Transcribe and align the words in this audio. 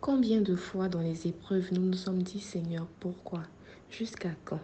Combien 0.00 0.40
de 0.40 0.54
fois 0.54 0.88
dans 0.88 1.00
les 1.00 1.26
épreuves 1.26 1.72
nous 1.72 1.82
nous 1.82 1.96
sommes 1.96 2.22
dit 2.22 2.38
Seigneur, 2.38 2.86
pourquoi? 3.00 3.42
Jusqu'à 3.90 4.30
quand? 4.44 4.60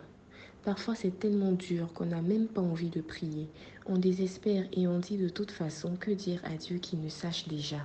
Parfois 0.62 0.94
c'est 0.94 1.18
tellement 1.18 1.50
dur 1.50 1.92
qu'on 1.92 2.07
n'a 2.07 2.22
même 2.22 2.46
pas 2.46 2.60
envie 2.60 2.88
de 2.88 3.00
prier. 3.00 3.49
On 3.86 3.99
désespère 3.99 4.65
et 4.73 4.86
on 4.86 5.00
dit 5.00 5.18
de 5.18 5.28
toute 5.28 5.50
façon 5.50 5.97
que 5.97 6.12
dire 6.12 6.41
à 6.44 6.57
Dieu 6.57 6.78
qui 6.78 6.97
ne 6.97 7.08
sache 7.08 7.49
déjà? 7.49 7.84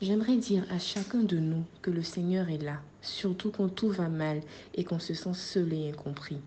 J'aimerais 0.00 0.36
dire 0.36 0.64
à 0.70 0.78
chacun 0.78 1.24
de 1.24 1.38
nous 1.38 1.64
que 1.82 1.90
le 1.90 2.04
Seigneur 2.04 2.48
est 2.48 2.62
là, 2.62 2.80
surtout 3.02 3.50
quand 3.50 3.68
tout 3.68 3.90
va 3.90 4.08
mal 4.08 4.40
et 4.74 4.84
qu'on 4.84 5.00
se 5.00 5.12
sent 5.12 5.34
seul 5.34 5.72
et 5.72 5.90
incompris. 5.90 6.38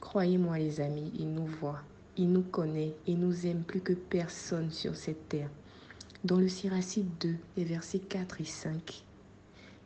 Croyez-moi 0.00 0.58
les 0.58 0.80
amis, 0.80 1.12
il 1.18 1.28
nous 1.28 1.46
voit, 1.46 1.82
il 2.16 2.32
nous 2.32 2.42
connaît 2.42 2.94
et 3.06 3.14
nous 3.14 3.46
aime 3.46 3.62
plus 3.62 3.82
que 3.82 3.92
personne 3.92 4.70
sur 4.70 4.96
cette 4.96 5.28
terre. 5.28 5.50
Dans 6.24 6.38
le 6.38 6.48
Siracide 6.48 7.10
2, 7.20 7.34
les 7.58 7.64
versets 7.64 7.98
4 7.98 8.40
et 8.40 8.46
5, 8.46 9.04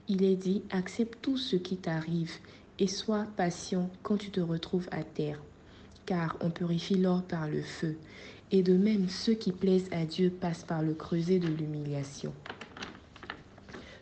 il 0.08 0.24
est 0.24 0.36
dit, 0.36 0.62
accepte 0.70 1.18
tout 1.20 1.36
ce 1.36 1.56
qui 1.56 1.76
t'arrive 1.76 2.32
et 2.78 2.86
sois 2.86 3.26
patient 3.36 3.90
quand 4.02 4.16
tu 4.16 4.30
te 4.30 4.40
retrouves 4.40 4.88
à 4.90 5.02
terre, 5.02 5.40
car 6.06 6.36
on 6.40 6.50
purifie 6.50 6.96
l'or 6.96 7.22
par 7.22 7.48
le 7.48 7.60
feu, 7.60 7.96
et 8.50 8.62
de 8.62 8.74
même 8.74 9.08
ceux 9.08 9.34
qui 9.34 9.52
plaisent 9.52 9.90
à 9.92 10.06
Dieu 10.06 10.30
passent 10.30 10.64
par 10.64 10.82
le 10.82 10.94
creuset 10.94 11.38
de 11.38 11.48
l'humiliation. 11.48 12.32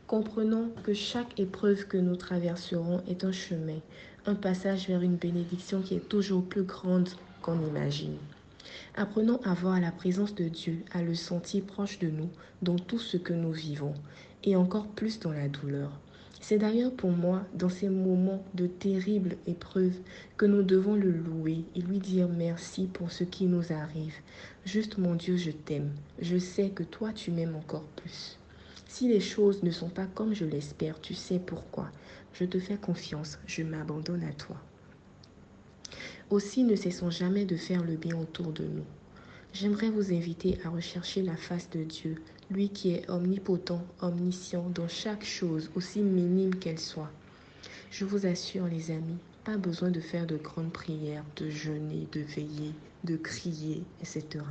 Comprenons 0.06 0.70
que 0.84 0.95
chaque 0.95 1.41
épreuve 1.41 1.87
que 1.87 1.97
nous 1.97 2.14
traverserons 2.14 3.02
est 3.09 3.25
un 3.25 3.33
chemin, 3.33 3.80
un 4.27 4.36
passage 4.36 4.86
vers 4.86 5.02
une 5.02 5.16
bénédiction 5.16 5.83
qui 5.83 5.95
est 5.95 6.09
toujours 6.09 6.45
plus 6.45 6.62
grande 6.62 7.09
qu'on 7.42 7.61
imagine. 7.66 8.16
Apprenons 8.95 9.41
à 9.45 9.55
voir 9.55 9.80
la 9.80 9.93
présence 9.93 10.34
de 10.34 10.48
Dieu, 10.48 10.84
à 10.93 11.02
le 11.02 11.15
sentir 11.15 11.65
proche 11.65 11.98
de 11.98 12.09
nous 12.09 12.30
dans 12.62 12.79
tout 12.79 12.98
ce 12.98 13.16
que 13.16 13.33
nous 13.33 13.52
vivons, 13.52 13.95
et 14.45 14.56
encore 14.56 14.87
plus 14.87 15.19
dans 15.20 15.33
la 15.33 15.48
douleur. 15.48 15.91
C'est 16.41 16.59
d'ailleurs 16.59 16.92
pour 16.92 17.11
moi, 17.11 17.45
dans 17.55 17.69
ces 17.69 17.89
moments 17.89 18.44
de 18.55 18.67
terribles 18.67 19.37
épreuves, 19.47 19.98
que 20.37 20.47
nous 20.47 20.62
devons 20.62 20.94
le 20.94 21.11
louer 21.11 21.64
et 21.75 21.81
lui 21.81 21.98
dire 21.98 22.28
merci 22.28 22.87
pour 22.87 23.11
ce 23.11 23.25
qui 23.25 23.47
nous 23.47 23.72
arrive. 23.72 24.14
Juste 24.64 24.98
mon 24.98 25.14
Dieu, 25.14 25.37
je 25.37 25.50
t'aime. 25.50 25.91
Je 26.20 26.39
sais 26.39 26.69
que 26.69 26.83
toi, 26.83 27.12
tu 27.12 27.31
m'aimes 27.31 27.56
encore 27.56 27.87
plus. 27.97 28.39
Si 28.87 29.09
les 29.09 29.20
choses 29.20 29.62
ne 29.62 29.70
sont 29.70 29.89
pas 29.89 30.06
comme 30.06 30.34
je 30.34 30.44
l'espère, 30.44 31.00
tu 31.00 31.14
sais 31.14 31.39
pourquoi. 31.39 31.91
Je 32.33 32.44
te 32.44 32.59
fais 32.61 32.77
confiance, 32.77 33.39
je 33.47 33.62
m'abandonne 33.62 34.22
à 34.22 34.33
toi. 34.33 34.56
Aussi, 36.28 36.64
ne 36.64 36.74
cessons 36.74 37.08
jamais 37.08 37.44
de 37.44 37.56
faire 37.56 37.84
le 37.84 37.94
bien 37.94 38.19
autour 38.19 38.50
de 38.50 38.64
nous. 38.64 38.84
J'aimerais 39.52 39.91
vous 39.91 40.12
inviter 40.12 40.58
à 40.64 40.70
rechercher 40.70 41.22
la 41.22 41.36
face 41.36 41.70
de 41.70 41.84
Dieu, 41.84 42.16
lui 42.50 42.69
qui 42.69 42.91
est 42.91 43.08
omnipotent, 43.08 43.84
omniscient 44.00 44.69
dans 44.70 44.88
chaque 44.88 45.24
chose, 45.24 45.70
aussi 45.77 46.00
minime 46.00 46.56
qu'elle 46.56 46.80
soit. 46.80 47.12
Je 47.92 48.04
vous 48.04 48.27
assure, 48.27 48.66
les 48.66 48.91
amis, 48.91 49.19
pas 49.44 49.56
besoin 49.56 49.91
de 49.91 50.00
faire 50.00 50.27
de 50.27 50.36
grandes 50.36 50.72
prières, 50.72 51.24
de 51.36 51.48
jeûner, 51.48 52.08
de 52.10 52.20
veiller, 52.20 52.72
de 53.04 53.16
crier, 53.16 53.84
etc. 54.00 54.44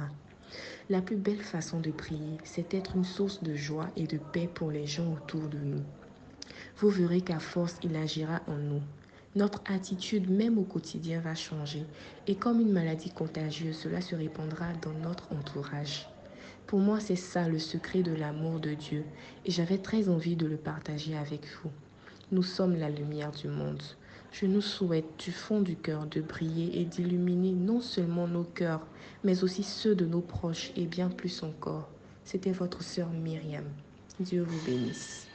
La 0.90 1.02
plus 1.02 1.18
belle 1.18 1.42
façon 1.42 1.82
de 1.82 1.92
prier, 1.92 2.38
c'est 2.46 2.74
être 2.74 2.96
une 2.96 3.04
source 3.04 3.44
de 3.44 3.54
joie 3.54 3.90
et 3.98 4.08
de 4.08 4.18
paix 4.18 4.50
pour 4.52 4.72
les 4.72 4.88
gens 4.88 5.12
autour 5.12 5.50
de 5.50 5.58
nous. 5.58 5.84
Vous 6.78 6.90
verrez 6.90 7.20
qu'à 7.20 7.40
force, 7.40 7.76
il 7.84 7.98
agira 7.98 8.42
en 8.48 8.56
nous. 8.56 8.82
Notre 9.36 9.62
attitude, 9.66 10.30
même 10.30 10.58
au 10.58 10.64
quotidien, 10.64 11.20
va 11.20 11.36
changer. 11.36 11.84
Et 12.26 12.36
comme 12.36 12.62
une 12.62 12.72
maladie 12.72 13.12
contagieuse, 13.12 13.76
cela 13.76 14.00
se 14.00 14.16
répandra 14.16 14.68
dans 14.82 14.94
notre 14.94 15.34
entourage. 15.34 16.08
Pour 16.68 16.80
moi, 16.80 17.02
c'est 17.02 17.18
ça 17.18 17.50
le 17.50 17.60
secret 17.60 18.02
de 18.02 18.14
l'amour 18.14 18.62
de 18.62 18.74
Dieu. 18.74 19.04
Et 19.44 19.52
j'avais 19.52 19.78
très 19.78 20.08
envie 20.08 20.38
de 20.38 20.48
le 20.48 20.56
partager 20.56 21.18
avec 21.18 21.42
vous. 21.62 21.70
Nous 22.32 22.44
sommes 22.44 22.78
la 22.78 22.90
lumière 22.90 23.32
du 23.32 23.50
monde. 23.50 23.84
Je 24.32 24.46
nous 24.46 24.62
souhaite 24.62 25.20
du 25.20 25.34
fond 25.34 25.62
du 25.62 25.76
cœur 25.76 26.06
de 26.06 26.22
briller 26.22 26.80
et 26.80 26.86
d'illuminer 26.86 27.52
non 27.52 27.82
seulement 27.82 28.30
nos 28.30 28.46
cœurs, 28.46 28.88
mais 29.26 29.44
aussi 29.44 29.64
ceux 29.64 29.96
de 29.96 30.06
nos 30.06 30.22
proches 30.22 30.72
et 30.78 30.86
bien 30.86 31.10
plus 31.10 31.44
encore. 31.44 31.90
C'était 32.24 32.52
votre 32.52 32.84
sœur 32.84 33.10
Myriam. 33.10 33.66
Dieu 34.20 34.44
vous 34.44 34.66
bénisse. 34.66 35.28